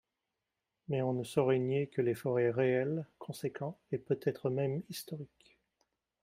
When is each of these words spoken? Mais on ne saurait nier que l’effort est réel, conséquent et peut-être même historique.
Mais 0.87 1.03
on 1.03 1.13
ne 1.13 1.23
saurait 1.23 1.59
nier 1.59 1.85
que 1.85 2.01
l’effort 2.01 2.39
est 2.39 2.49
réel, 2.49 3.05
conséquent 3.19 3.77
et 3.91 3.99
peut-être 3.99 4.49
même 4.49 4.81
historique. 4.89 5.59